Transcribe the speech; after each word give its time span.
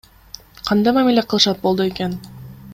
Кандай 0.69 0.95
мамиле 0.95 1.23
кылышат 1.25 1.57
болду 1.63 1.81
экен? 1.91 2.11